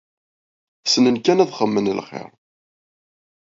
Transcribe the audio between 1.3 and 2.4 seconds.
ad xedmen lxir.